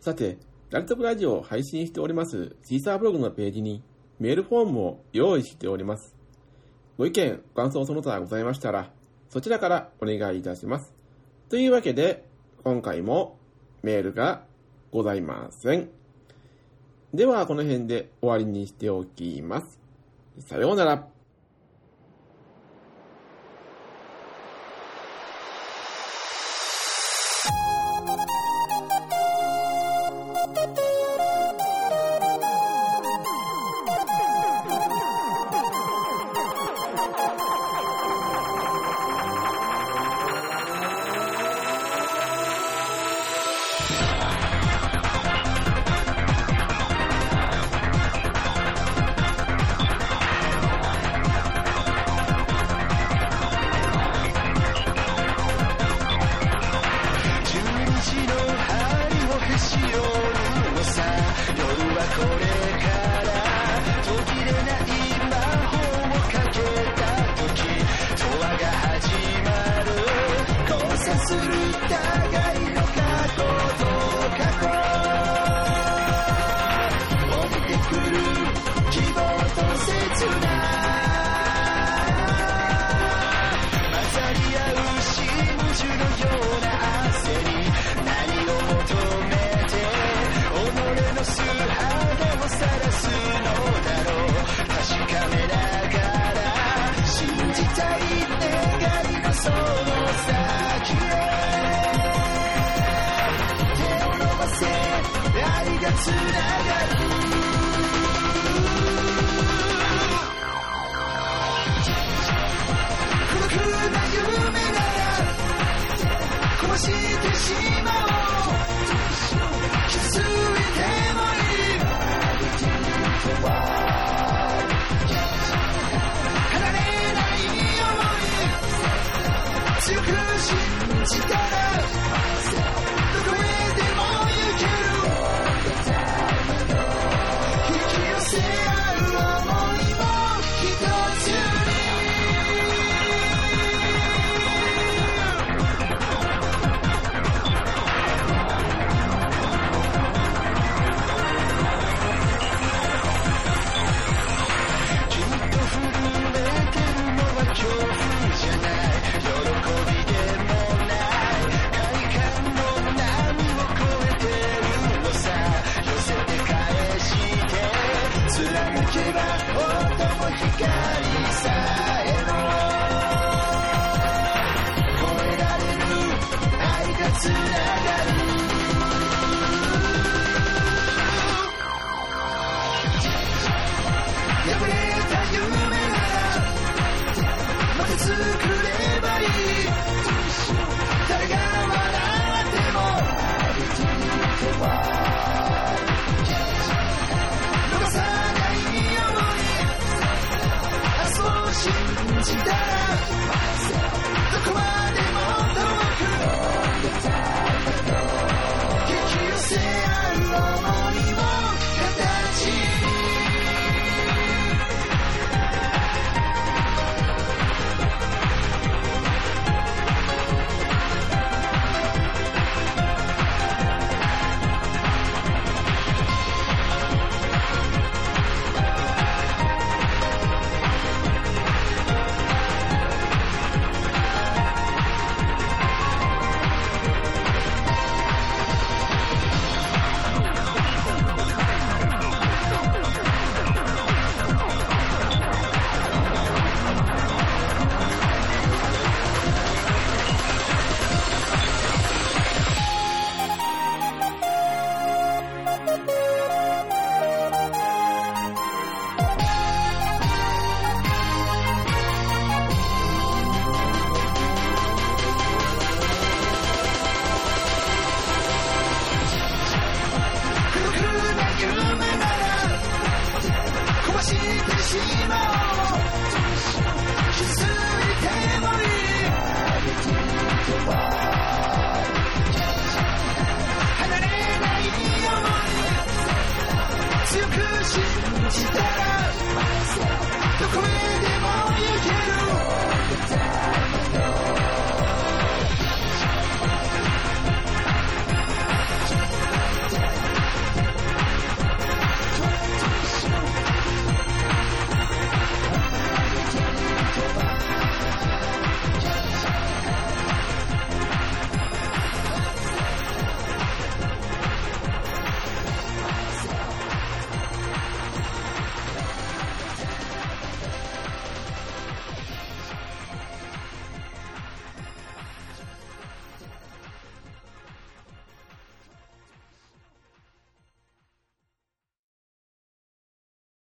[0.00, 0.36] さて、
[0.70, 3.82] ラルトクラジオを配信しておりますシーサーブログのページに
[4.20, 6.14] メールフォームを用意しております。
[6.98, 8.92] ご意見、ご感想その他ございましたら、
[9.30, 10.92] そちらからお願いいたします。
[11.48, 12.28] というわけで、
[12.62, 13.38] 今回も
[13.82, 14.42] メールが
[14.90, 15.88] ございません。
[17.12, 19.78] では、この辺で終わりにしておきます。
[20.40, 21.08] さようなら。